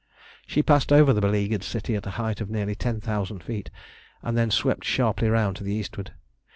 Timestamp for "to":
5.57-5.63